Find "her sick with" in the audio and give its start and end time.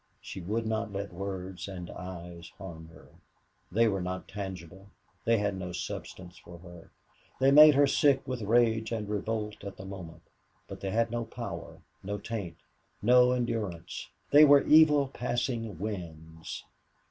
7.75-8.41